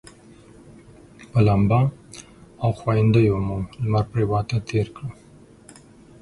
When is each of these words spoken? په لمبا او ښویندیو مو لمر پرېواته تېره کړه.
په 1.31 1.39
لمبا 1.47 1.81
او 2.61 2.69
ښویندیو 2.79 3.37
مو 3.47 3.57
لمر 3.81 4.03
پرېواته 4.11 4.57
تېره 4.67 4.91
کړه. 4.95 5.09